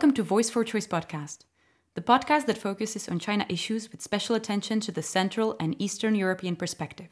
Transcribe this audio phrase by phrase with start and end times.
[0.00, 1.40] Welcome to Voice for Choice podcast,
[1.92, 6.14] the podcast that focuses on China issues with special attention to the Central and Eastern
[6.14, 7.08] European perspective.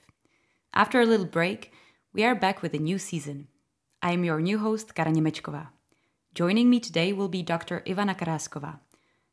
[0.72, 1.71] After a little break,
[2.14, 3.48] we are back with a new season.
[4.00, 5.66] I am your new host, Kara Nemečková.
[6.32, 7.82] Joining me today will be Dr.
[7.86, 8.79] Ivana Karaskova.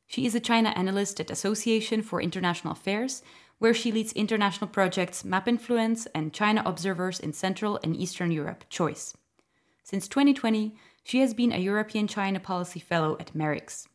[0.06, 3.24] She is a China analyst at Association for International Affairs,
[3.60, 8.66] where she leads international projects Map Influence and China Observers in Central and Eastern Europe,
[8.70, 9.16] CHOICE.
[9.82, 13.88] Since 2020, she has been a European China Policy Fellow at MERICS.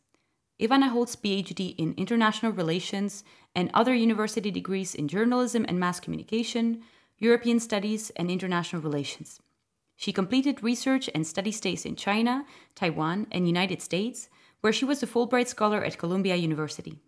[0.61, 6.81] Ivana holds PhD in International Relations and other university degrees in Journalism and Mass Communication,
[7.17, 9.41] European Studies, and International Relations.
[9.97, 14.29] She completed research and study stays in China, Taiwan, and United States,
[14.61, 17.01] where she was a Fulbright Scholar at Columbia University.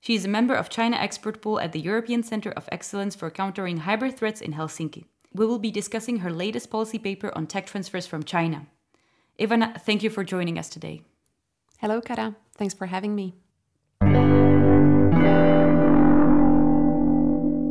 [0.00, 3.28] She is a member of China Expert Pool at the European Center of Excellence for
[3.28, 5.06] Countering Hybrid Threats in Helsinki.
[5.32, 8.68] We will be discussing her latest policy paper on tech transfers from China.
[9.42, 11.02] Ivana, thank you for joining us today.
[11.80, 12.36] Hello, Kara.
[12.56, 13.34] Thanks for having me.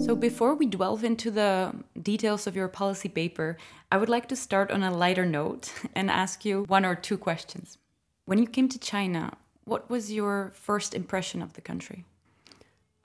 [0.06, 3.56] So, before we delve into the details of your policy paper,
[3.90, 7.18] I would like to start on a lighter note and ask you one or two
[7.18, 7.78] questions.
[8.26, 12.04] When you came to China, what was your first impression of the country?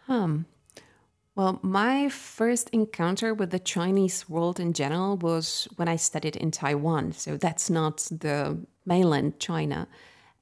[0.09, 0.47] Um,
[1.37, 6.51] well, my first encounter with the Chinese world in general was when I studied in
[6.51, 7.13] Taiwan.
[7.13, 9.87] So that's not the mainland China.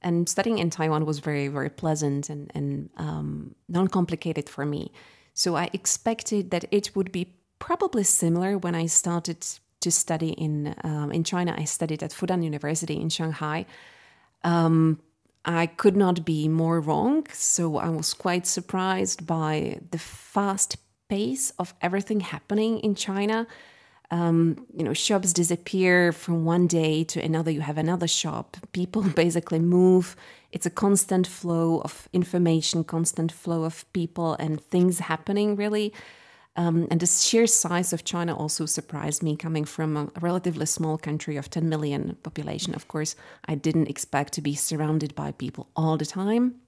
[0.01, 4.93] And studying in Taiwan was very, very pleasant and, and um, non complicated for me.
[5.33, 9.45] So I expected that it would be probably similar when I started
[9.81, 11.55] to study in, um, in China.
[11.57, 13.65] I studied at Fudan University in Shanghai.
[14.45, 15.01] Um,
[15.43, 17.27] I could not be more wrong.
[17.33, 20.77] So I was quite surprised by the fast
[21.09, 23.47] pace of everything happening in China.
[24.11, 27.51] Um, you know, shops disappear from one day to another.
[27.51, 28.57] You have another shop.
[28.71, 30.15] People basically move.
[30.51, 35.91] It's a constant flow of information, constant flow of people and things happening, really.
[36.57, 40.97] Um, and the sheer size of China also surprised me, coming from a relatively small
[40.97, 42.73] country of 10 million population.
[42.73, 43.15] Of course,
[43.45, 46.61] I didn't expect to be surrounded by people all the time.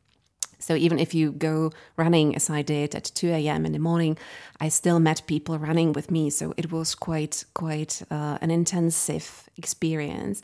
[0.60, 3.66] So even if you go running as I did at 2 a.m.
[3.66, 4.18] in the morning,
[4.60, 6.30] I still met people running with me.
[6.30, 10.42] So it was quite quite uh, an intensive experience.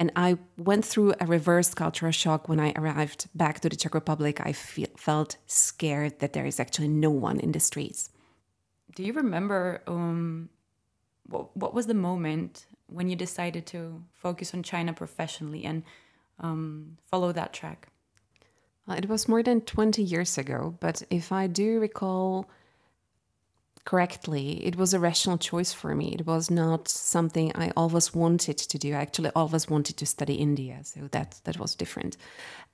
[0.00, 3.94] And I went through a reverse cultural shock when I arrived back to the Czech
[3.94, 4.40] Republic.
[4.40, 8.10] I felt scared that there is actually no one in the streets.
[8.94, 10.50] Do you remember um,
[11.26, 15.82] what, what was the moment when you decided to focus on China professionally and
[16.38, 17.88] um, follow that track?
[18.88, 22.48] Uh, it was more than 20 years ago, but if I do recall
[23.84, 26.14] correctly, it was a rational choice for me.
[26.18, 28.94] It was not something I always wanted to do.
[28.94, 32.16] I actually always wanted to study India, so that that was different,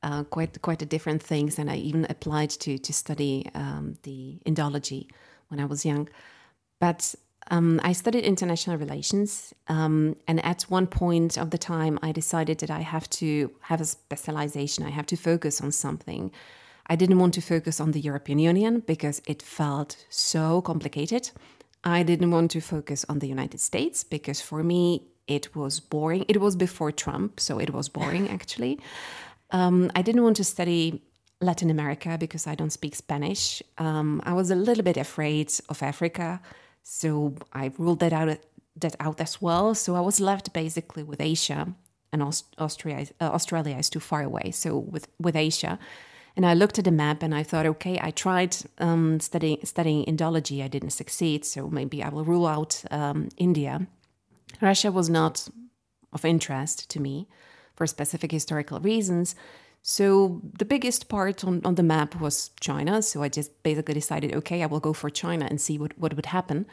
[0.03, 1.59] uh, quite quite a different things.
[1.59, 5.09] And I even applied to to study um, the Indology
[5.49, 6.09] when I was young.
[6.81, 7.15] But
[7.51, 12.59] um, I studied international relations, um, and at one point of the time, I decided
[12.59, 14.85] that I have to have a specialization.
[14.85, 16.31] I have to focus on something.
[16.87, 21.31] I didn't want to focus on the European Union because it felt so complicated.
[21.83, 26.25] I didn't want to focus on the United States because for me it was boring.
[26.29, 28.81] It was before Trump, so it was boring actually.
[29.51, 31.03] Um, I didn't want to study
[31.41, 33.63] Latin America because I don't speak Spanish.
[33.79, 36.41] Um, I was a little bit afraid of Africa
[36.85, 38.39] so I ruled that out
[38.77, 39.75] that out as well.
[39.75, 41.75] So I was left basically with Asia,
[42.13, 44.53] and Aust- Austria, uh, Australia is too far away.
[44.53, 45.79] So with with Asia,
[46.37, 50.05] and I looked at the map and I thought, okay, I tried um, studying studying
[50.05, 51.45] Indology, I didn't succeed.
[51.45, 53.87] So maybe I will rule out um, India.
[54.61, 55.49] Russia was not
[56.13, 57.27] of interest to me
[57.75, 59.35] for specific historical reasons.
[59.87, 63.03] So the biggest part on, on the map was China.
[63.03, 66.17] So I just basically decided, okay, I will go for China and see what, what
[66.17, 66.65] would happen.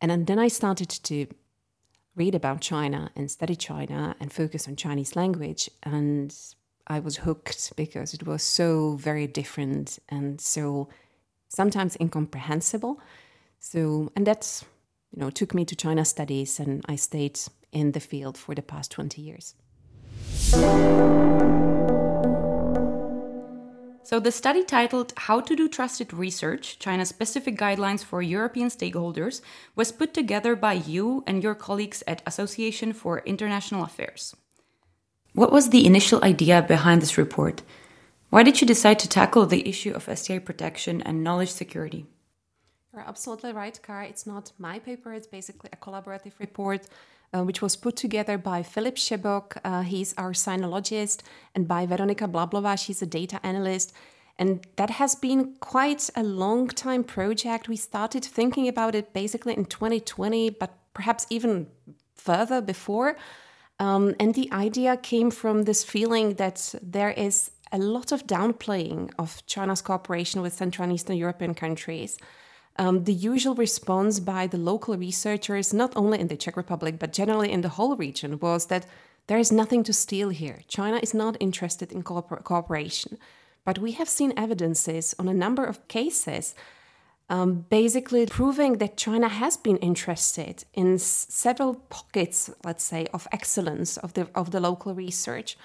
[0.00, 1.26] And then I started to
[2.16, 5.68] read about China and study China and focus on Chinese language.
[5.82, 6.34] And
[6.86, 10.88] I was hooked because it was so very different and so
[11.50, 12.98] sometimes incomprehensible.
[13.60, 14.64] So, and that's,
[15.14, 17.38] you know, took me to China studies and I stayed
[17.72, 19.54] in the field for the past 20 years.
[24.08, 29.42] So, the study titled How to Do Trusted Research China Specific Guidelines for European Stakeholders
[29.76, 34.34] was put together by you and your colleagues at Association for International Affairs.
[35.34, 37.60] What was the initial idea behind this report?
[38.30, 42.06] Why did you decide to tackle the issue of STI protection and knowledge security?
[42.94, 44.06] You're absolutely right, Kara.
[44.06, 46.86] It's not my paper, it's basically a collaborative report
[47.34, 49.58] uh, which was put together by Filip Šebok.
[49.64, 51.22] Uh, he's our sinologist,
[51.54, 52.78] and by Veronika Blablova.
[52.78, 53.92] She's a data analyst.
[54.38, 57.68] And that has been quite a long time project.
[57.68, 61.66] We started thinking about it basically in 2020, but perhaps even
[62.14, 63.16] further before.
[63.80, 69.10] Um, and the idea came from this feeling that there is a lot of downplaying
[69.18, 72.18] of China's cooperation with Central and Eastern European countries.
[72.78, 77.12] Um, the usual response by the local researchers, not only in the Czech Republic, but
[77.12, 78.86] generally in the whole region, was that
[79.26, 80.60] there is nothing to steal here.
[80.68, 83.18] China is not interested in cooper- cooperation.
[83.64, 86.54] But we have seen evidences on a number of cases
[87.28, 93.28] um, basically proving that China has been interested in s- several pockets, let's say, of
[93.32, 95.58] excellence of the, of the local research.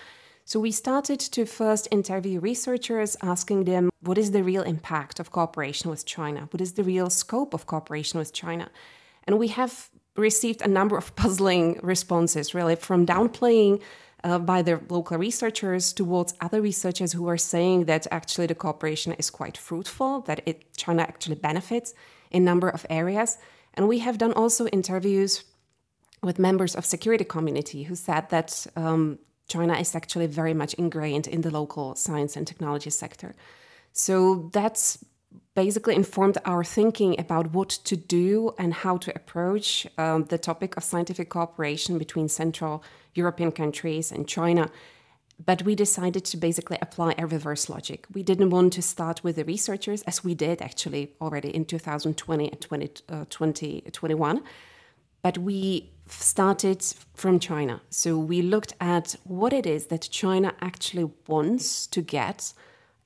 [0.46, 5.32] So we started to first interview researchers, asking them what is the real impact of
[5.32, 6.50] cooperation with China?
[6.52, 8.70] What is the real scope of cooperation with China?
[9.26, 13.82] And we have received a number of puzzling responses, really, from downplaying
[14.26, 19.14] uh, by the local researchers towards other researchers who are saying that actually the cooperation
[19.14, 21.94] is quite fruitful, that it, China actually benefits
[22.32, 23.38] in a number of areas.
[23.76, 25.46] And we have done also interviews
[26.22, 31.28] with members of security community who said that um, China is actually very much ingrained
[31.28, 33.36] in the local science and technology sector.
[33.92, 35.04] So that's
[35.56, 40.76] basically informed our thinking about what to do and how to approach um, the topic
[40.78, 44.70] of scientific cooperation between Central European countries and China.
[45.44, 48.06] But we decided to basically apply a reverse logic.
[48.14, 52.52] We didn't want to start with the researchers, as we did actually already in 2020
[52.52, 54.44] and 20, uh, 2021,
[55.24, 56.84] but we started
[57.16, 57.82] from China.
[57.90, 62.54] So we looked at what it is that China actually wants to get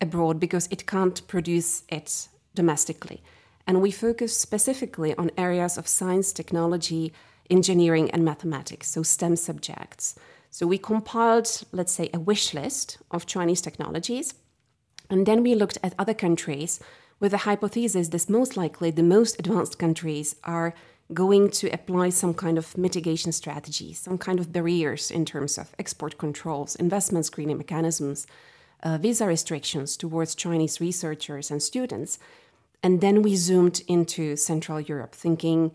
[0.01, 3.21] abroad because it can't produce it domestically.
[3.67, 7.13] And we focus specifically on areas of science, technology,
[7.49, 10.15] engineering, and mathematics, so STEM subjects.
[10.49, 14.33] So we compiled, let's say, a wish list of Chinese technologies.
[15.09, 16.79] And then we looked at other countries
[17.19, 20.73] with the hypothesis that most likely the most advanced countries are
[21.13, 25.73] going to apply some kind of mitigation strategies, some kind of barriers in terms of
[25.79, 28.27] export controls, investment screening mechanisms,
[28.83, 32.19] uh, visa restrictions towards Chinese researchers and students.
[32.83, 35.71] And then we zoomed into Central Europe, thinking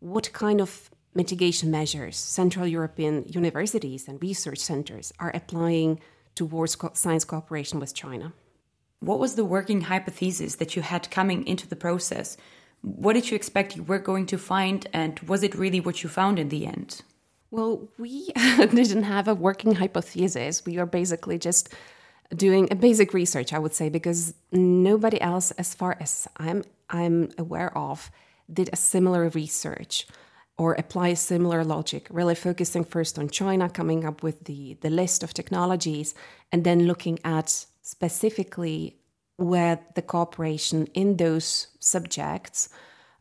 [0.00, 6.00] what kind of mitigation measures Central European universities and research centers are applying
[6.34, 8.32] towards co- science cooperation with China.
[9.00, 12.36] What was the working hypothesis that you had coming into the process?
[12.82, 16.08] What did you expect you were going to find, and was it really what you
[16.08, 17.00] found in the end?
[17.50, 20.64] Well, we didn't have a working hypothesis.
[20.64, 21.72] We were basically just
[22.34, 27.30] doing a basic research, I would say, because nobody else, as far as I'm I'm
[27.38, 28.10] aware of,
[28.52, 30.06] did a similar research
[30.58, 34.90] or apply a similar logic, really focusing first on China, coming up with the, the
[34.90, 36.14] list of technologies,
[36.52, 38.96] and then looking at specifically
[39.42, 42.68] where the cooperation in those subjects,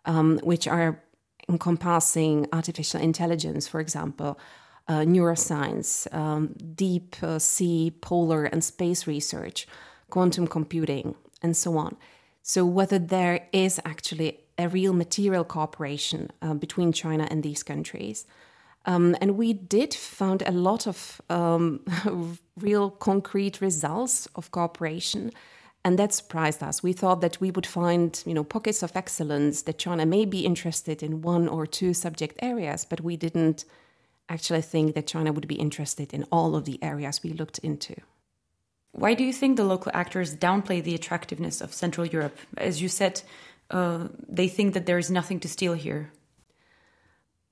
[0.06, 1.02] um, which are
[1.50, 4.40] encompassing artificial intelligence, for example,
[4.88, 9.68] uh, neuroscience, um, deep uh, sea, polar, and space research,
[10.10, 11.98] quantum computing, and so on.
[12.42, 18.26] So, whether there is actually a real material cooperation uh, between China and these countries.
[18.86, 21.86] Um, and we did found a lot of um,
[22.58, 25.32] real concrete results of cooperation
[25.84, 26.84] and that surprised us.
[26.84, 30.46] We thought that we would find, you know, pockets of excellence that China may be
[30.46, 33.66] interested in one or two subject areas, but we didn't
[34.30, 37.96] actually think that China would be interested in all of the areas we looked into.
[38.92, 42.38] Why do you think the local actors downplay the attractiveness of Central Europe?
[42.58, 43.22] As you said,
[43.72, 46.12] uh, they think that there is nothing to steal here.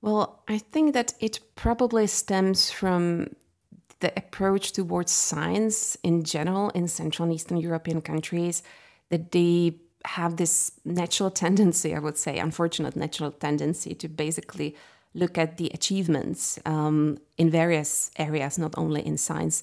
[0.02, 3.34] Well, I think that it probably stems from
[4.00, 8.62] the approach towards science in general in Central and Eastern European countries
[9.10, 14.74] that they have this natural tendency, I would say, unfortunate natural tendency to basically
[15.14, 19.62] look at the achievements um, in various areas, not only in science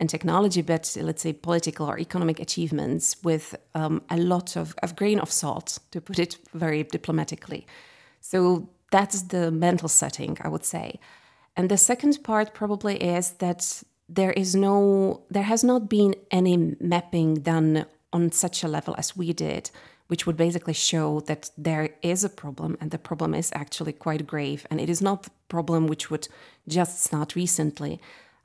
[0.00, 4.94] and technology, but let's say political or economic achievements with um, a lot of, of
[4.94, 7.66] grain of salt, to put it very diplomatically.
[8.20, 11.00] So that's the mental setting, I would say.
[11.58, 16.76] And the second part probably is that there is no, there has not been any
[16.78, 19.72] mapping done on such a level as we did,
[20.06, 24.24] which would basically show that there is a problem and the problem is actually quite
[24.24, 24.68] grave.
[24.70, 26.28] And it is not a problem which would
[26.68, 28.00] just start recently.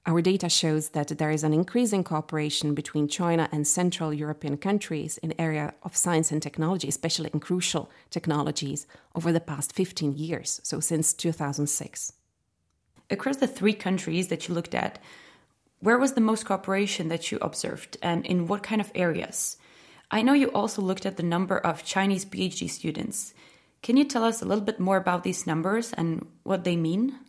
[0.07, 5.19] Our data shows that there is an increasing cooperation between China and Central European countries
[5.19, 10.59] in area of science and technology, especially in crucial technologies, over the past 15 years,
[10.63, 12.13] so since 2006.
[13.09, 14.99] Across the three countries that you looked at,
[15.79, 19.57] where was the most cooperation that you observed and in what kind of areas?
[20.09, 23.33] I know you also looked at the number of Chinese PhD students.
[23.81, 27.19] Can you tell us a little bit more about these numbers and what they mean?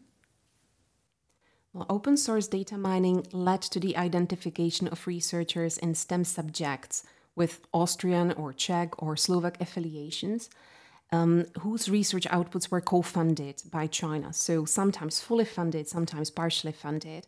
[1.73, 7.02] Well, open source data mining led to the identification of researchers in STEM subjects
[7.35, 10.49] with Austrian or Czech or Slovak affiliations
[11.14, 14.33] um, whose research outputs were co funded by China.
[14.33, 17.26] So sometimes fully funded, sometimes partially funded.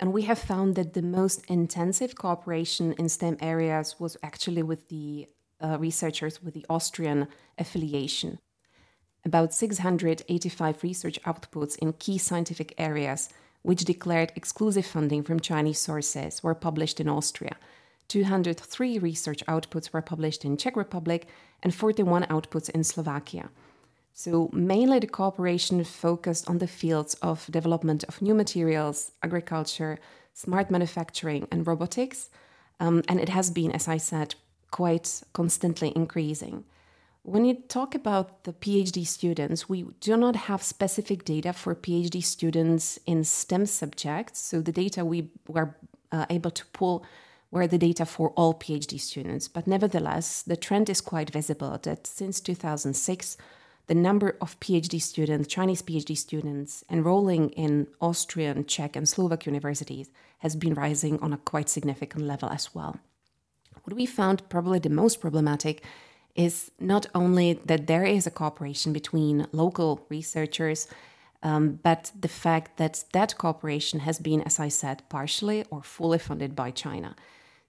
[0.00, 4.88] And we have found that the most intensive cooperation in STEM areas was actually with
[4.88, 5.28] the
[5.60, 8.38] uh, researchers with the Austrian affiliation.
[9.24, 13.28] About 685 research outputs in key scientific areas,
[13.62, 17.56] which declared exclusive funding from Chinese sources, were published in Austria.
[18.08, 21.26] 203 research outputs were published in Czech Republic
[21.62, 23.50] and 41 outputs in Slovakia.
[24.16, 29.98] So, mainly the cooperation focused on the fields of development of new materials, agriculture,
[30.32, 32.30] smart manufacturing, and robotics.
[32.78, 34.36] Um, and it has been, as I said,
[34.70, 36.64] quite constantly increasing.
[37.22, 42.22] When you talk about the PhD students, we do not have specific data for PhD
[42.22, 44.38] students in STEM subjects.
[44.38, 45.74] So, the data we were
[46.12, 47.04] uh, able to pull
[47.54, 49.48] were the data for all PhD students.
[49.48, 53.36] But nevertheless, the trend is quite visible that since 2006,
[53.86, 60.10] the number of PhD students, Chinese PhD students, enrolling in Austrian, Czech, and Slovak universities
[60.38, 62.98] has been rising on a quite significant level as well.
[63.84, 65.82] What we found probably the most problematic
[66.34, 70.88] is not only that there is a cooperation between local researchers,
[71.42, 76.18] um, but the fact that that cooperation has been, as I said, partially or fully
[76.18, 77.14] funded by China.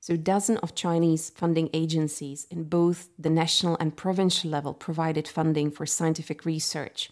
[0.06, 5.72] So, dozens of Chinese funding agencies in both the national and provincial level provided funding
[5.72, 7.10] for scientific research.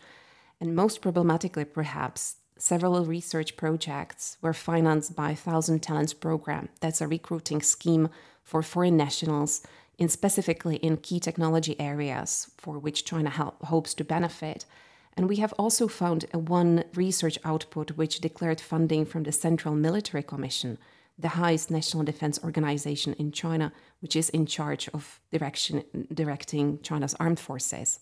[0.62, 6.70] And most problematically, perhaps, several research projects were financed by Thousand Talents program.
[6.82, 8.10] That's a recruiting scheme
[8.44, 9.66] for foreign nationals,
[9.98, 13.32] in specifically in key technology areas for which China
[13.64, 14.66] hopes to benefit.
[15.18, 20.22] And we have also found one research output which declared funding from the Central Military
[20.22, 20.78] Commission
[21.18, 27.16] the highest national defense organization in China, which is in charge of direction, directing China's
[27.20, 28.00] armed forces.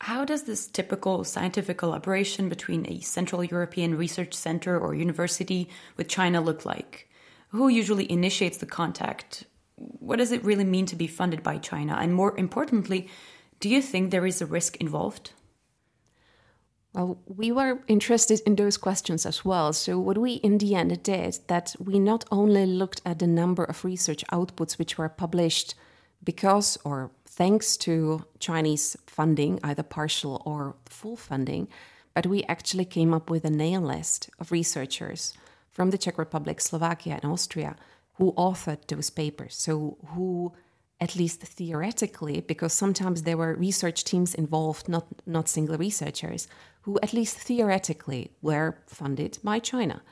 [0.00, 6.08] How does this typical scientific collaboration between a Central European research center or university with
[6.08, 7.08] China look like?
[7.48, 9.44] Who usually initiates the contact?
[9.76, 11.98] What does it really mean to be funded by China?
[12.00, 13.08] And more importantly,
[13.60, 15.32] do you think there is a risk involved?
[16.92, 19.72] Well, we were interested in those questions as well.
[19.72, 23.62] So, what we in the end did that we not only looked at the number
[23.64, 25.74] of research outputs which were published
[26.24, 31.68] because or thanks to Chinese funding, either partial or full funding,
[32.12, 35.32] but we actually came up with a name list of researchers
[35.70, 37.76] from the Czech Republic, Slovakia, and Austria
[38.20, 39.56] who authored those papers.
[39.56, 40.52] So, who
[41.00, 46.46] at least theoretically, because sometimes there were research teams involved, not, not single researchers,
[46.82, 50.02] who at least theoretically were funded by China.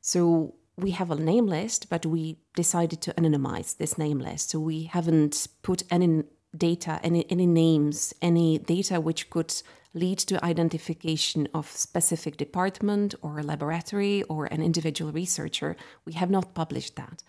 [0.00, 4.50] So we have a name list, but we decided to anonymize this name list.
[4.50, 6.24] So we haven't put any
[6.56, 9.54] data, any, any names, any data which could
[9.94, 15.76] lead to identification of specific department or laboratory or an individual researcher.
[16.04, 17.22] We have not published that.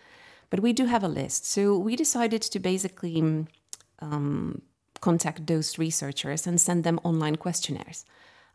[0.49, 1.45] But we do have a list.
[1.45, 3.45] So we decided to basically
[3.99, 4.61] um,
[5.01, 8.05] contact those researchers and send them online questionnaires,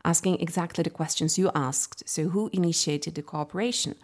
[0.03, 2.07] asking exactly the questions you asked.
[2.07, 3.95] So, who initiated the cooperation?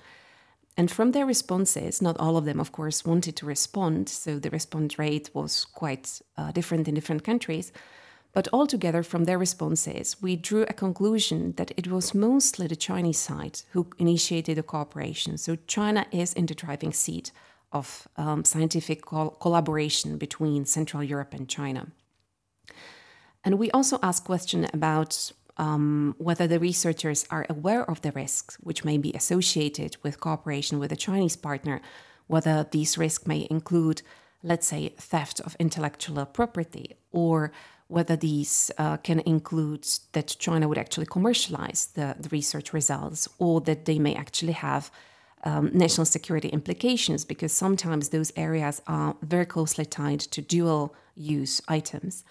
[0.80, 4.08] And from their responses, not all of them, of course, wanted to respond.
[4.08, 7.74] So the response rate was quite uh, different in different countries.
[8.32, 13.18] But altogether, from their responses, we drew a conclusion that it was mostly the Chinese
[13.18, 15.38] side who initiated the cooperation.
[15.38, 17.34] So China is in the driving seat
[17.72, 21.88] of um, scientific col- collaboration between Central Europe and China.
[23.44, 28.56] And we also ask questions about um, whether the researchers are aware of the risks
[28.62, 31.82] which may be associated with cooperation with a Chinese partner,
[32.28, 34.02] whether these risks may include,
[34.44, 37.52] let's say, theft of intellectual property, or
[37.88, 43.60] whether these uh, can include that China would actually commercialize the, the research results, or
[43.62, 44.92] that they may actually have
[45.44, 51.62] um, national security implications because sometimes those areas are very closely tied to dual use
[51.68, 52.24] items.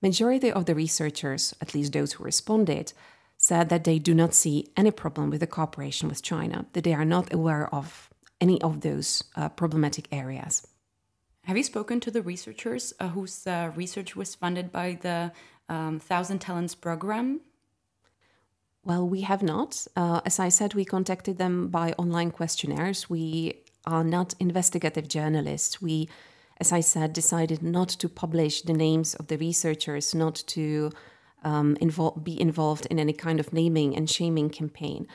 [0.00, 2.92] Majority of the researchers, at least those who responded,
[3.36, 6.94] said that they do not see any problem with the cooperation with China, that they
[6.94, 8.08] are not aware of
[8.40, 10.66] any of those uh, problematic areas.
[11.44, 15.32] Have you spoken to the researchers uh, whose uh, research was funded by the
[15.68, 17.40] um, Thousand Talents program?
[18.88, 19.86] Well, we have not.
[19.96, 23.10] Uh, as I said, we contacted them by online questionnaires.
[23.10, 25.82] We are not investigative journalists.
[25.82, 26.08] We,
[26.58, 30.90] as I said, decided not to publish the names of the researchers, not to
[31.44, 35.06] um, involve, be involved in any kind of naming and shaming campaign.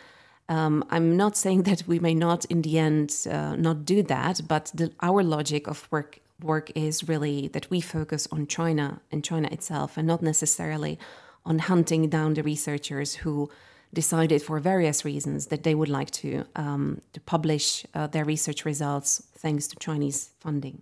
[0.49, 4.41] Um, I'm not saying that we may not, in the end, uh, not do that,
[4.47, 9.23] but the, our logic of work work is really that we focus on China and
[9.23, 10.99] China itself, and not necessarily
[11.45, 13.49] on hunting down the researchers who
[13.93, 18.65] decided for various reasons that they would like to um, to publish uh, their research
[18.65, 20.81] results thanks to Chinese funding.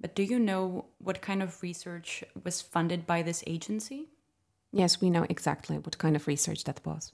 [0.00, 4.08] But do you know what kind of research was funded by this agency?
[4.72, 7.12] Yes, we know exactly what kind of research that was.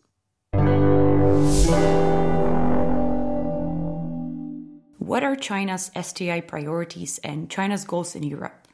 [4.98, 8.66] What are China's STI priorities and China's goals in Europe?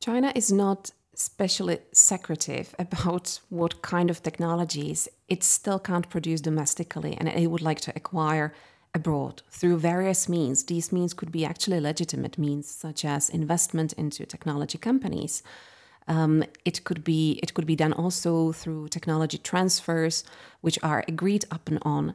[0.00, 7.16] China is not especially secretive about what kind of technologies it still can't produce domestically
[7.18, 8.52] and it would like to acquire
[8.94, 10.64] abroad through various means.
[10.64, 15.42] These means could be actually legitimate means, such as investment into technology companies.
[16.08, 20.24] Um, it could be it could be done also through technology transfers,
[20.60, 22.14] which are agreed upon.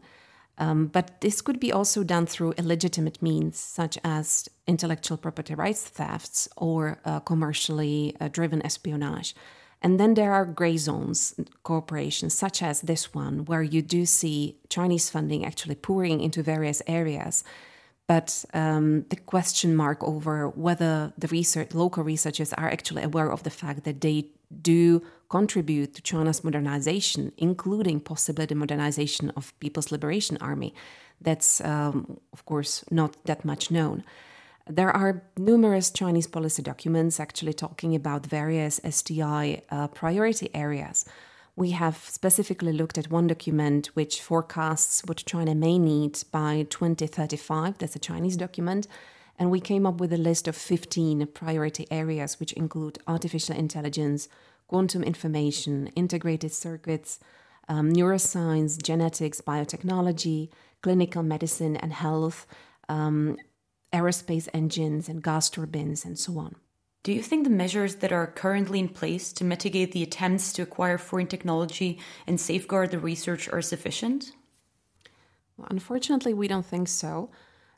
[0.58, 5.84] Um, but this could be also done through illegitimate means, such as intellectual property rights
[5.84, 9.36] thefts or uh, commercially uh, driven espionage.
[9.82, 14.58] And then there are gray zones, corporations such as this one, where you do see
[14.70, 17.44] Chinese funding actually pouring into various areas.
[18.08, 23.44] But um, the question mark over whether the research, local researchers are actually aware of
[23.44, 24.28] the fact that they
[24.62, 30.74] do contribute to China's modernization, including possibly the modernization of People's Liberation Army.
[31.22, 34.04] That's, um, of course, not that much known.
[34.68, 41.06] There are numerous Chinese policy documents actually talking about various STI uh, priority areas.
[41.56, 47.78] We have specifically looked at one document which forecasts what China may need by 2035.
[47.78, 48.88] That's a Chinese document.
[49.38, 54.28] And we came up with a list of 15 priority areas, which include artificial intelligence,
[54.68, 57.20] quantum information, integrated circuits,
[57.68, 60.50] um, neuroscience, genetics, biotechnology,
[60.82, 62.46] clinical medicine and health,
[62.90, 63.38] um,
[63.92, 66.56] aerospace engines and gas turbines, and so on.
[67.04, 70.64] Do you think the measures that are currently in place to mitigate the attempts to
[70.64, 74.32] acquire foreign technology and safeguard the research are sufficient?
[75.56, 77.30] Well, unfortunately, we don't think so.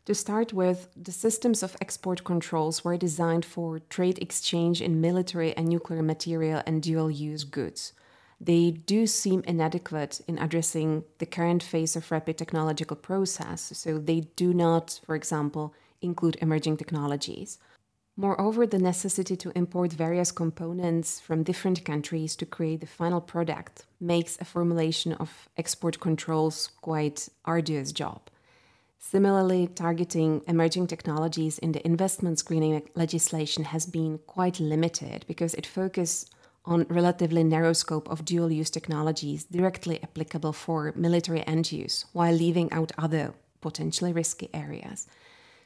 [0.08, 5.52] To start with, the systems of export controls were designed for trade exchange in military
[5.58, 7.92] and nuclear material and dual use goods.
[8.40, 14.22] They do seem inadequate in addressing the current phase of rapid technological process, so they
[14.38, 17.58] do not, for example, include emerging technologies.
[18.16, 23.86] Moreover, the necessity to import various components from different countries to create the final product
[24.00, 28.30] makes a formulation of export controls quite arduous job.
[29.00, 35.66] Similarly, targeting emerging technologies in the investment screening legislation has been quite limited because it
[35.66, 36.26] focuses
[36.66, 42.34] on relatively narrow scope of dual use technologies directly applicable for military end use while
[42.34, 45.08] leaving out other potentially risky areas.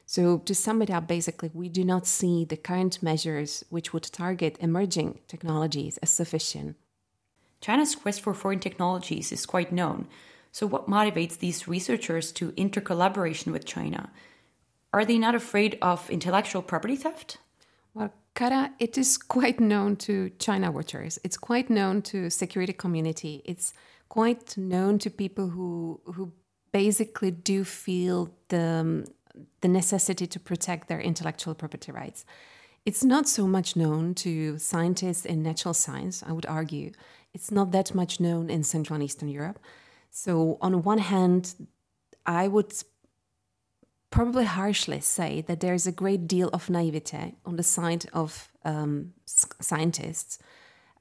[0.06, 4.02] So, to sum it up, basically, we do not see the current measures which would
[4.04, 6.76] target emerging technologies as sufficient.
[7.60, 10.08] China's quest for foreign technologies is quite known,
[10.52, 14.10] so, what motivates these researchers to intercollaboration with China?
[14.92, 17.38] Are they not afraid of intellectual property theft?
[17.94, 21.18] Well, Kara, it is quite known to China watchers.
[21.24, 23.40] It's quite known to security community.
[23.46, 23.72] It's
[24.10, 26.32] quite known to people who who
[26.70, 29.06] basically do feel the
[29.62, 32.26] the necessity to protect their intellectual property rights.
[32.84, 36.90] It's not so much known to scientists in natural science, I would argue.
[37.32, 39.58] It's not that much known in Central and Eastern Europe.
[40.14, 41.54] So, on one hand,
[42.26, 42.74] I would
[44.10, 48.52] probably harshly say that there is a great deal of naivete on the side of
[48.62, 50.38] um, scientists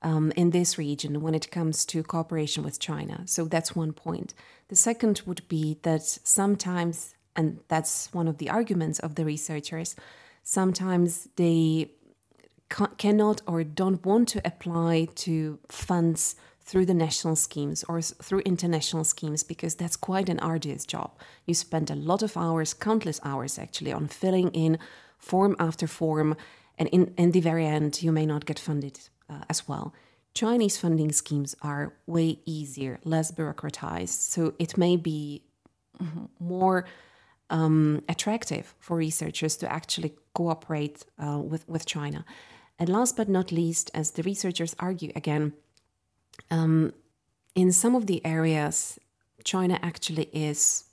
[0.02, 3.24] um, in this region when it comes to cooperation with China.
[3.26, 4.34] So, that's one point.
[4.69, 9.93] The second would be that sometimes, and that's one of the arguments of the researchers,
[10.41, 11.91] sometimes they
[12.97, 19.04] cannot or don't want to apply to funds through the national schemes or through international
[19.04, 21.12] schemes because that's quite an arduous job.
[21.45, 24.78] You spend a lot of hours, countless hours actually, on filling in
[25.17, 26.36] form after form,
[26.78, 29.93] and in, in the very end, you may not get funded uh, as well.
[30.34, 35.43] Chinese funding schemes are way easier, less bureaucratized, so it may be
[36.39, 36.86] more
[37.50, 42.26] um, attractive for researchers to actually cooperate uh, with, with China.
[42.80, 45.54] And last but not least, as the researchers argue again,
[46.50, 46.94] um,
[47.56, 49.00] in some of the areas,
[49.44, 50.86] China actually is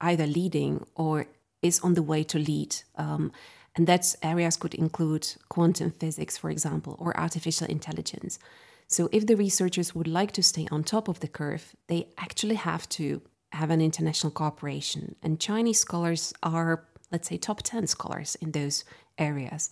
[0.00, 1.26] either leading or
[1.62, 2.76] is on the way to lead.
[2.96, 3.32] Um,
[3.76, 8.38] and that areas could include quantum physics, for example, or artificial intelligence.
[8.88, 12.54] So, if the researchers would like to stay on top of the curve, they actually
[12.54, 13.20] have to
[13.52, 15.16] have an international cooperation.
[15.22, 18.84] And Chinese scholars are, let's say, top 10 scholars in those
[19.18, 19.70] areas.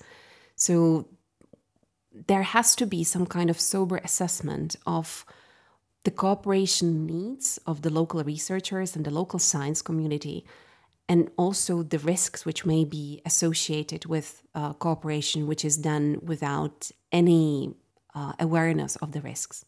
[0.57, 1.09] So,
[2.27, 5.25] there has to be some kind of sober assessment of
[6.05, 10.45] the cooperation needs of the local researchers and the local science community,
[11.09, 16.91] and also the risks which may be associated with uh, cooperation, which is done without
[17.11, 17.75] any
[18.15, 19.65] uh, awareness of the risks.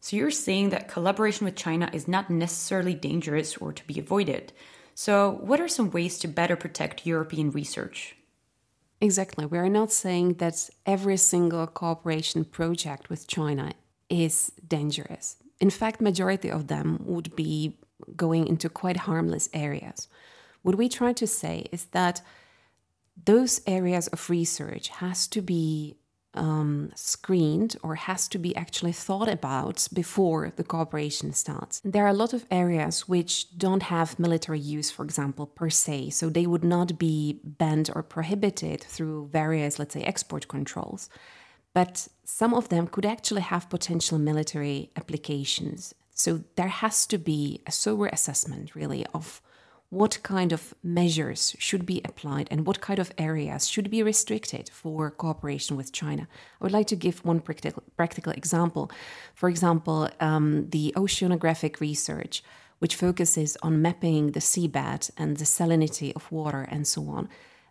[0.00, 4.52] So you're saying that collaboration with China is not necessarily dangerous or to be avoided.
[4.94, 8.15] So, what are some ways to better protect European research?
[9.00, 9.44] Exactly.
[9.46, 13.72] We are not saying that every single cooperation project with China
[14.08, 15.36] is dangerous.
[15.60, 17.78] In fact, majority of them would be
[18.14, 20.08] going into quite harmless areas.
[20.62, 22.22] What we try to say is that
[23.24, 25.96] those areas of research has to be
[26.36, 31.80] um, screened or has to be actually thought about before the cooperation starts.
[31.84, 36.10] There are a lot of areas which don't have military use, for example, per se,
[36.10, 41.08] so they would not be banned or prohibited through various, let's say, export controls.
[41.72, 45.94] But some of them could actually have potential military applications.
[46.14, 49.42] So there has to be a sober assessment, really, of
[49.90, 54.68] what kind of measures should be applied and what kind of areas should be restricted
[54.68, 56.26] for cooperation with China.
[56.60, 58.90] I would like to give one practical, practical example.
[59.34, 62.42] For example, um, the oceanographic research,
[62.78, 67.28] which focuses on mapping the seabed and the salinity of water and so on,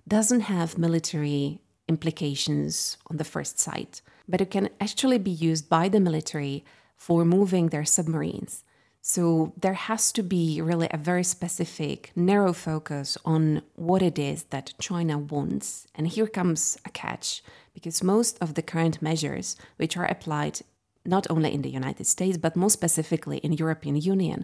[0.07, 5.89] doesn't have military implications on the first sight, but it can actually be used by
[5.89, 6.63] the military
[6.95, 8.63] for moving their submarines
[9.07, 14.45] so there has to be really a very specific, narrow focus on what it is
[14.45, 15.85] that China wants.
[15.93, 17.43] And here comes a catch,
[17.75, 20.61] because most of the current measures, which are applied
[21.05, 24.43] not only in the United States, but more specifically in European Union,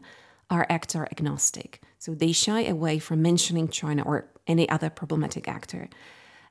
[0.51, 1.81] are actor agnostic.
[1.97, 5.89] So they shy away from mentioning China or any other problematic actor.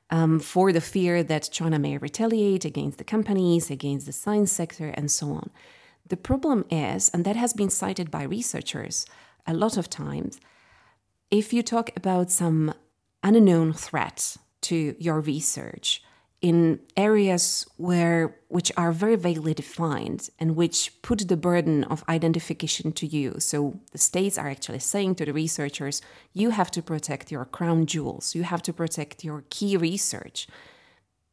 [0.09, 4.89] Um, for the fear that China may retaliate against the companies, against the science sector,
[4.89, 5.49] and so on.
[6.07, 9.05] The problem is, and that has been cited by researchers
[9.47, 10.39] a lot of times,
[11.29, 12.73] if you talk about some
[13.23, 16.03] unknown threat to your research
[16.41, 22.91] in areas where which are very vaguely defined and which put the burden of identification
[22.91, 23.35] to you.
[23.39, 26.01] So the states are actually saying to the researchers
[26.33, 28.33] you have to protect your crown jewels.
[28.33, 30.47] You have to protect your key research.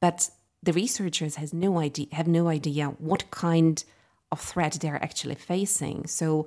[0.01, 0.31] But
[0.63, 3.83] the researchers has no idea have no idea what kind
[4.31, 6.07] of threat they're actually facing.
[6.07, 6.47] So,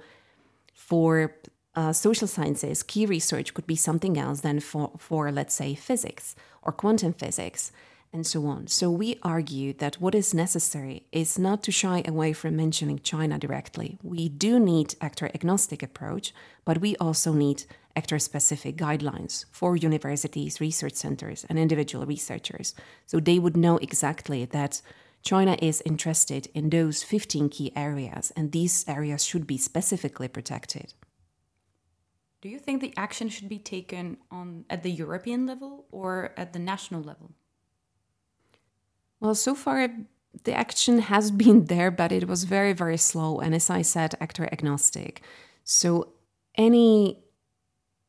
[0.73, 1.35] for
[1.75, 6.35] uh, social sciences, key research could be something else than for, for, let's say, physics
[6.61, 7.71] or quantum physics
[8.13, 8.67] and so on.
[8.67, 13.39] So, we argue that what is necessary is not to shy away from mentioning China
[13.39, 13.97] directly.
[14.03, 16.33] We do need actor agnostic approach,
[16.65, 17.63] but we also need
[17.95, 22.75] actor specific guidelines for universities, research centers, and individual researchers.
[23.05, 24.81] So, they would know exactly that
[25.23, 30.93] China is interested in those 15 key areas, and these areas should be specifically protected.
[32.41, 36.53] Do you think the action should be taken on at the European level or at
[36.53, 37.31] the national level?
[39.19, 39.89] Well, so far
[40.43, 44.15] the action has been there, but it was very, very slow, and as I said,
[44.19, 45.21] actor agnostic.
[45.63, 46.13] So
[46.55, 47.23] any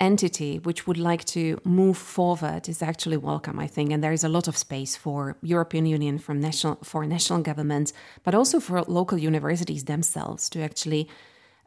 [0.03, 3.93] entity which would like to move forward is actually welcome, I think.
[3.93, 7.93] And there is a lot of space for European Union from national for national governments,
[8.25, 11.09] but also for local universities themselves to actually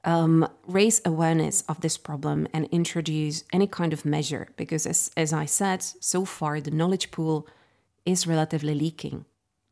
[0.04, 4.50] um, raise awareness of this problem and introduce any kind of measure.
[4.58, 7.48] Because as, as I said, so far the knowledge pool
[8.06, 9.26] is relatively leaking.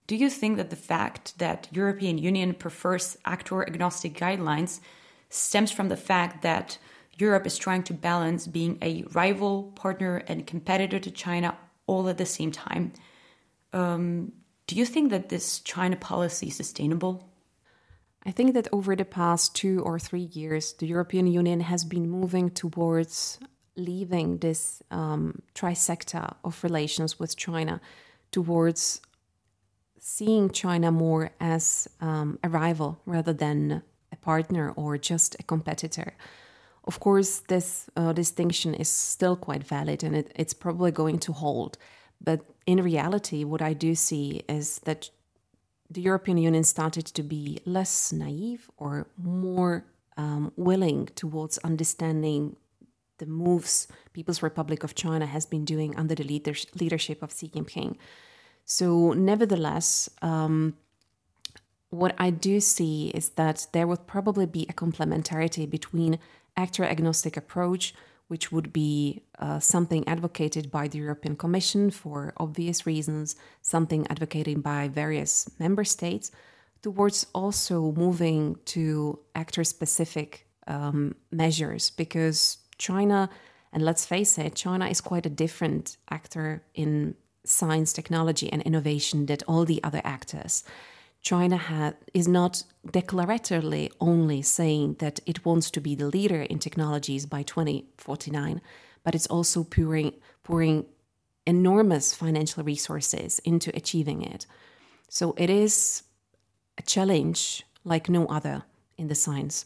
[0.08, 4.80] Do you think that the fact that European Union prefers actor agnostic guidelines
[5.30, 6.78] stems from the fact that
[7.18, 12.18] Europe is trying to balance being a rival, partner, and competitor to China all at
[12.18, 12.94] the same time.
[13.72, 14.32] Um,
[14.68, 17.30] do you think that this China policy is sustainable?
[18.26, 22.10] I think that over the past two or three years, the European Union has been
[22.10, 23.38] moving towards
[23.76, 27.82] leaving this um, trisector of relations with China
[28.32, 29.02] towards
[30.00, 36.14] seeing China more as um, a rival rather than a partner or just a competitor.
[36.86, 41.34] Of course, this uh, distinction is still quite valid and it, it's probably going to
[41.34, 41.78] hold.
[42.22, 45.10] But in reality, what I do see is that
[45.90, 49.86] the European Union started to be less naive or more
[50.18, 52.56] um, willing towards understanding
[53.20, 57.96] the moves People's Republic of China has been doing under the leadership of Xi Jinping.
[58.66, 60.76] So, nevertheless, um,
[61.90, 66.18] what I do see is that there would probably be a complementarity between
[66.56, 67.94] actor agnostic approach,
[68.28, 74.64] which would be uh, something advocated by the European Commission for obvious reasons, something advocated
[74.64, 76.32] by various member states,
[76.82, 83.30] towards also moving to actor specific um, measures because China,
[83.72, 89.26] and let's face it, China is quite a different actor in science, technology, and innovation
[89.26, 90.64] than all the other actors.
[91.24, 97.26] China is not declaratorily only saying that it wants to be the leader in technologies
[97.26, 98.62] by 2049,
[99.06, 100.12] but it's also pouring,
[100.44, 100.86] pouring
[101.48, 104.46] enormous financial resources into achieving it.
[105.08, 106.04] So it is
[106.78, 108.64] a challenge like no other
[108.98, 109.66] in the science.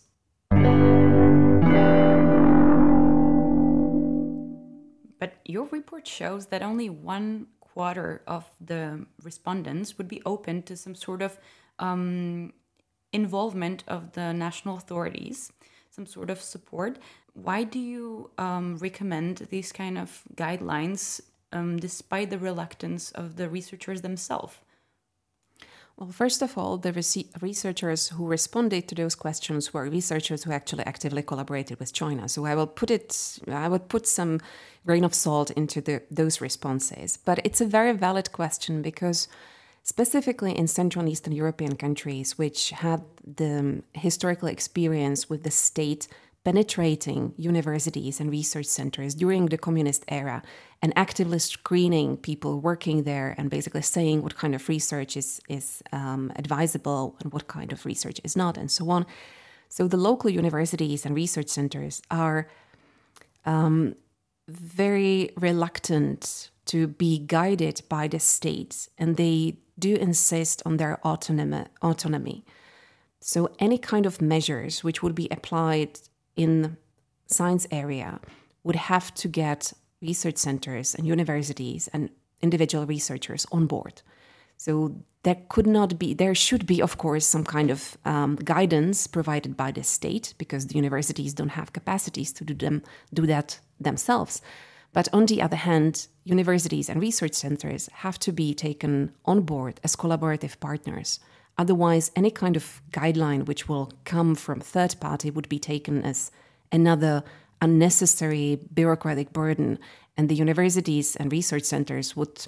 [5.20, 10.76] But your report shows that only one quarter of the respondents would be open to
[10.76, 11.38] some sort of
[11.78, 12.52] um,
[13.14, 15.52] involvement of the national authorities,
[15.92, 16.98] some sort of support.
[17.34, 21.22] Why do you um, recommend these kind of guidelines
[21.54, 24.56] um, despite the reluctance of the researchers themselves?
[25.98, 26.94] Well, first of all, the
[27.42, 32.30] researchers who responded to those questions were researchers who actually actively collaborated with China.
[32.30, 34.40] So I will put it, I would put some
[34.86, 37.18] grain of salt into the, those responses.
[37.18, 39.28] But it's a very valid question because
[39.82, 45.52] specifically in Central and Eastern European countries, which had the um, historical experience with the
[45.52, 46.08] state
[46.48, 50.42] penetrating universities and research centers during the communist era
[50.82, 55.84] and actively screening people working there and basically saying what kind of research is, is
[55.92, 59.06] um, advisable and what kind of research is not, and so on.
[59.68, 62.48] So the local universities and research centers are
[63.46, 63.96] um,
[64.48, 71.66] very reluctant to be guided by the state, and they do insist on their autonomy.
[71.82, 72.46] autonomy.
[73.20, 76.00] So any kind of measures which would be applied
[76.38, 76.78] in
[77.26, 78.20] science area
[78.64, 82.10] would have to get research centers and universities and
[82.42, 84.02] individual researchers on board.
[84.58, 89.08] So there could not be, there should be, of course, some kind of um, guidance
[89.08, 93.60] provided by the state because the universities don't have capacities to do them do that
[93.80, 94.42] themselves.
[94.94, 99.80] But on the other hand, universities and research centers have to be taken on board
[99.84, 101.20] as collaborative partners
[101.58, 106.32] Otherwise, any kind of guideline which will come from third party would be taken as
[106.72, 107.24] another
[107.62, 109.80] unnecessary bureaucratic burden,
[110.16, 112.46] and the universities and research centers would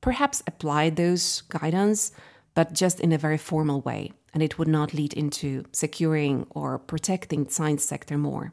[0.00, 2.12] perhaps apply those guidance,
[2.54, 6.78] but just in a very formal way, and it would not lead into securing or
[6.78, 8.52] protecting the science sector more.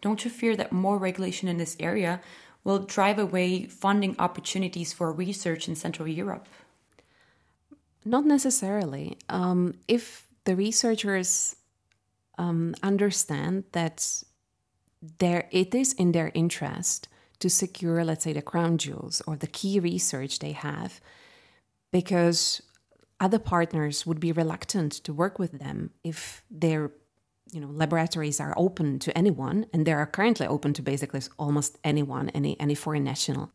[0.00, 2.20] Don't you fear that more regulation in this area
[2.62, 6.46] will drive away funding opportunities for research in Central Europe?
[8.04, 9.18] Not necessarily.
[9.28, 11.56] Um, if the researchers
[12.36, 14.22] um, understand that
[15.18, 17.08] there it is in their interest
[17.40, 21.00] to secure, let's say, the crown jewels or the key research they have,
[21.92, 22.62] because
[23.20, 26.90] other partners would be reluctant to work with them if their
[27.52, 31.78] you know laboratories are open to anyone and they are currently open to basically almost
[31.84, 33.52] anyone any any foreign national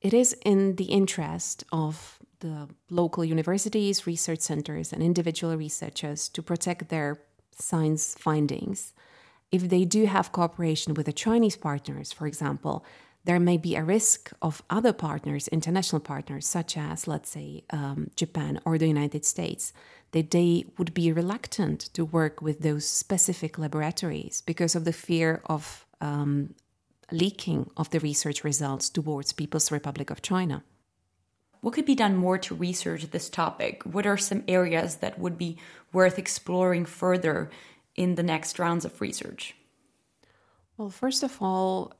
[0.00, 6.42] it is in the interest of the local universities, research centers, and individual researchers to
[6.42, 7.20] protect their
[7.58, 8.92] science findings.
[9.50, 12.84] If they do have cooperation with the Chinese partners, for example,
[13.24, 18.10] there may be a risk of other partners, international partners, such as, let's say, um,
[18.16, 19.72] Japan or the United States,
[20.10, 25.40] that they would be reluctant to work with those specific laboratories because of the fear
[25.46, 26.54] of um,
[27.12, 30.64] leaking of the research results towards People's Republic of China.
[31.62, 33.84] What could be done more to research this topic?
[33.84, 35.58] What are some areas that would be
[35.92, 37.50] worth exploring further
[37.94, 39.54] in the next rounds of research?
[40.76, 41.94] Well, first of all,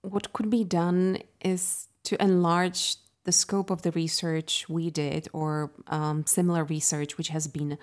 [0.00, 5.70] what could be done is to enlarge the scope of the research we did, or
[5.88, 7.76] um, similar research which has been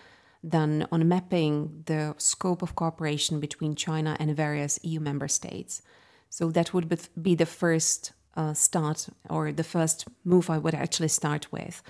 [0.47, 5.83] done on mapping the scope of cooperation between China and various EU member states.
[6.29, 11.09] So that would be the first uh, start or the first move I would actually
[11.09, 11.81] start with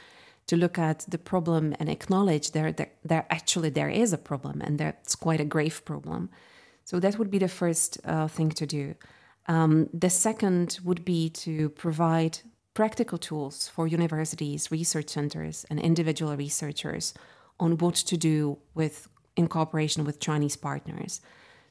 [0.47, 4.61] to look at the problem and acknowledge there that there actually there is a problem
[4.61, 6.29] and that's quite a grave problem.
[6.85, 8.95] So that would be the first uh, thing to do.
[9.47, 12.39] Um, the second would be to provide
[12.73, 17.13] practical tools for universities, research centers, and individual researchers
[17.59, 21.21] on what to do with in cooperation with Chinese partners.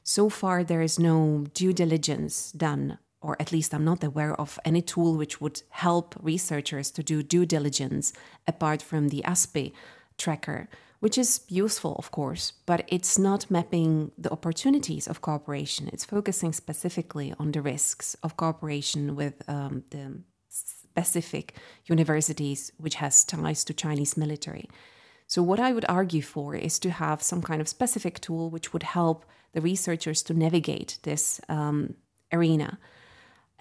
[0.03, 4.59] So far, there is no due diligence done, or at least I'm not aware of
[4.65, 8.13] any tool which would help researchers to do due diligence
[8.47, 9.71] apart from the ASPI
[10.17, 10.67] tracker,
[10.99, 15.89] which is useful, of course, but it's not mapping the opportunities of cooperation.
[15.91, 21.55] It's focusing specifically on the risks of cooperation with um, the specific
[21.85, 24.69] universities which has ties to Chinese military.
[25.27, 28.73] So what I would argue for is to have some kind of specific tool which
[28.73, 31.95] would help the researchers to navigate this um,
[32.31, 32.77] arena.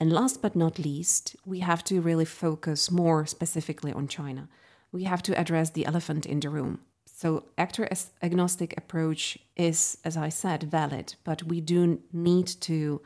[0.03, 4.49] And last but not least, we have to really focus more specifically on China.
[4.91, 6.81] We have to address the elephant in the room.
[7.07, 7.89] So actor
[8.21, 13.01] agnostic approach is, as I said, valid, but we do need to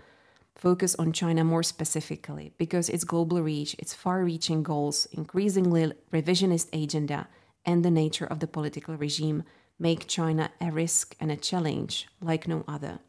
[0.54, 6.68] focus on China more specifically because its global reach, its far reaching goals, increasingly revisionist
[6.72, 7.28] agenda,
[7.66, 9.42] and the nature of the political regime
[9.78, 13.00] make China a risk and a challenge like no other.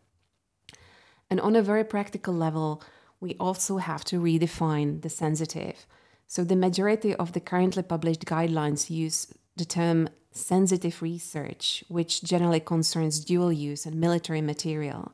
[1.30, 2.84] And on a very practical level,
[3.20, 5.86] we also have to redefine the sensitive.
[6.28, 12.60] So, the majority of the currently published guidelines use the term sensitive research, which generally
[12.60, 15.14] concerns dual use and military material.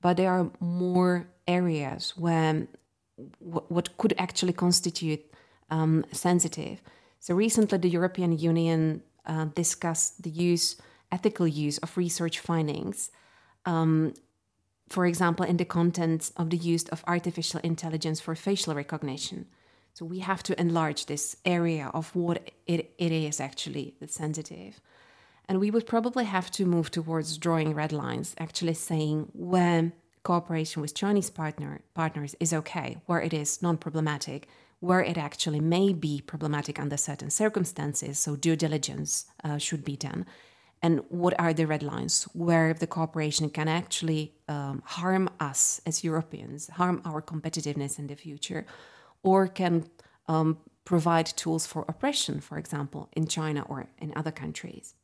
[0.00, 2.66] But there are more areas where
[3.40, 5.20] what could actually constitute
[5.70, 6.80] um, sensitive.
[7.20, 10.76] So recently, the European Union uh, discussed the use,
[11.10, 13.10] ethical use of research findings.
[13.66, 14.14] Um,
[14.88, 19.46] for example, in the context of the use of artificial intelligence for facial recognition.
[19.94, 24.80] So we have to enlarge this area of what it, it is actually that's sensitive.
[25.48, 30.82] And we would probably have to move towards drawing red lines, actually saying when cooperation
[30.82, 34.46] with Chinese partner partners is okay, where it is non-problematic,
[34.80, 38.18] where it actually may be problematic under certain circumstances.
[38.18, 40.26] So due diligence uh, should be done.
[40.80, 46.04] And what are the red lines where the cooperation can actually um, harm us as
[46.04, 48.64] Europeans, harm our competitiveness in the future,
[49.22, 49.88] or can
[50.28, 54.94] um, provide tools for oppression, for example, in China or in other countries.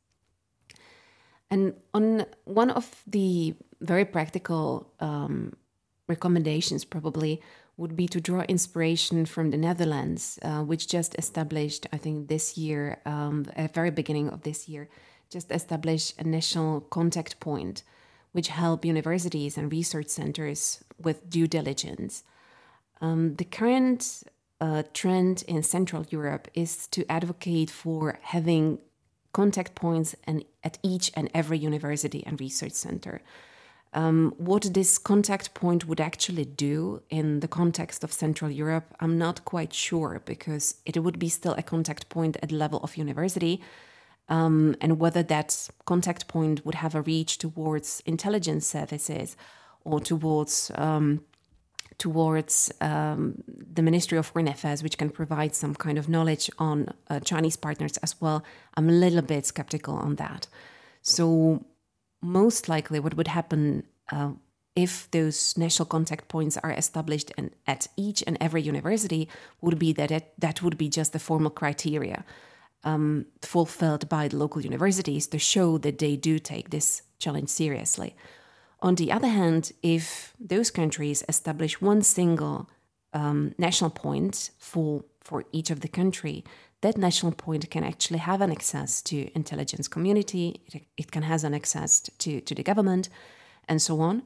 [1.50, 5.54] And on one of the very practical um,
[6.08, 7.42] recommendations, probably,
[7.76, 12.56] would be to draw inspiration from the Netherlands, uh, which just established, I think, this
[12.56, 14.88] year, um, at the very beginning of this year,
[15.34, 17.82] just establish a national contact point,
[18.32, 22.22] which help universities and research centers with due diligence.
[23.00, 24.22] Um, the current
[24.60, 28.78] uh, trend in Central Europe is to advocate for having
[29.32, 33.20] contact points and at each and every university and research center.
[33.92, 39.18] Um, what this contact point would actually do in the context of Central Europe, I'm
[39.18, 43.60] not quite sure because it would be still a contact point at level of university.
[44.28, 49.36] Um, and whether that contact point would have a reach towards intelligence services
[49.84, 51.20] or towards um,
[51.98, 56.88] towards um, the Ministry of Foreign Affairs, which can provide some kind of knowledge on
[57.08, 58.42] uh, Chinese partners as well.
[58.76, 60.48] I'm a little bit skeptical on that.
[61.02, 61.64] So
[62.20, 64.32] most likely what would happen uh,
[64.74, 69.28] if those national contact points are established and at each and every university
[69.60, 72.24] would be that it, that would be just the formal criteria
[72.84, 78.14] um, fulfilled by the local universities to show that they do take this challenge seriously.
[78.80, 82.68] On the other hand, if those countries establish one single
[83.12, 86.44] um, national point for for each of the country,
[86.82, 91.44] that national point can actually have an access to intelligence community, it, it can has
[91.44, 93.08] an access to, to the government,
[93.66, 94.22] and so on.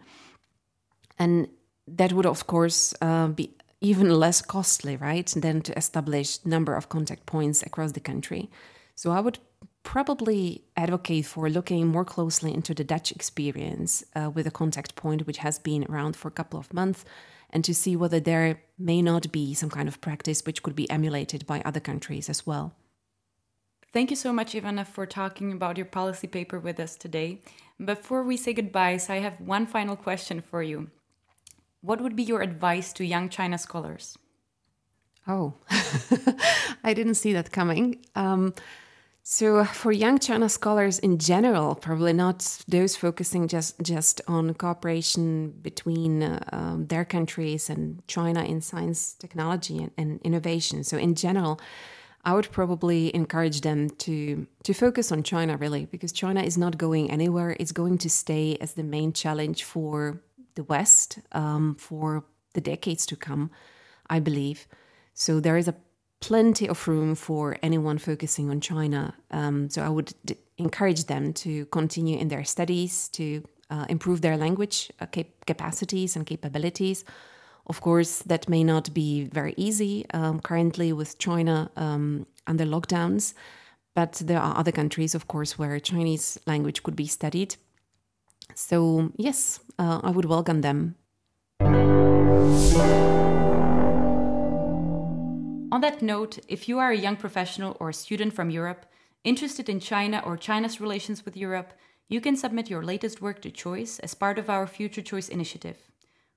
[1.21, 1.49] And
[1.87, 6.89] that would, of course, uh, be even less costly, right, than to establish number of
[6.89, 8.51] contact points across the country.
[8.95, 9.39] So I would
[9.85, 15.27] probably advocate for looking more closely into the Dutch experience uh, with a contact point
[15.27, 17.05] which has been around for a couple of months
[17.51, 20.91] and to see whether there may not be some kind of practice which could be
[20.91, 22.75] emulated by other countries as well.
[23.91, 27.41] Thank you so much, Ivana, for talking about your policy paper with us today.
[27.83, 30.91] Before we say goodbyes, I have one final question for you.
[31.81, 34.19] What would be your advice to young China scholars?
[35.27, 35.55] Oh,
[36.85, 38.05] I didn't see that coming.
[38.15, 38.55] Um,
[39.23, 45.51] so, for young China scholars in general, probably not those focusing just just on cooperation
[45.61, 50.83] between uh, um, their countries and China in science, technology, and, and, innovation.
[50.83, 51.61] So, in general,
[52.25, 56.79] I would probably encourage them to to focus on China really, because China is not
[56.79, 57.55] going anywhere.
[57.61, 60.23] It's going to stay as the main challenge for
[60.59, 63.51] the West um, for the decades to come,
[64.17, 64.61] I believe.
[65.15, 65.75] So, there is a
[66.21, 69.15] plenty of room for anyone focusing on China.
[69.31, 74.21] Um, so I would d- encourage them to continue in their studies, to uh, improve
[74.21, 77.05] their language uh, cap- capacities and capabilities.
[77.67, 83.35] Of course, that may not be very easy um, currently with China um, under lockdowns,
[83.95, 87.57] but there are other countries, of course, where Chinese language could be studied.
[88.59, 90.97] So, yes, uh, I would welcome them.
[95.71, 98.87] On that note, if you are a young professional or a student from Europe
[99.23, 101.73] interested in China or China's relations with Europe,
[102.09, 105.77] you can submit your latest work to Choice as part of our Future Choice initiative.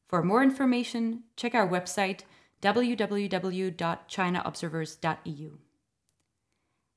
[0.08, 2.20] For more information, check our website
[2.62, 5.58] www.chinaobservers.eu.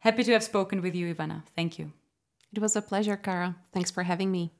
[0.00, 1.44] Happy to have spoken with you, Ivana.
[1.56, 1.92] Thank you.
[2.52, 3.56] It was a pleasure, Kara.
[3.72, 4.52] Thanks for having me.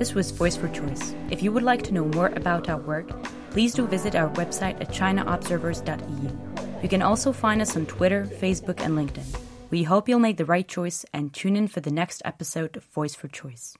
[0.00, 1.14] This was Voice for Choice.
[1.30, 3.10] If you would like to know more about our work,
[3.50, 6.82] please do visit our website at chinaobservers.eu.
[6.82, 9.38] You can also find us on Twitter, Facebook, and LinkedIn.
[9.68, 12.84] We hope you'll make the right choice and tune in for the next episode of
[12.84, 13.76] Voice for Choice.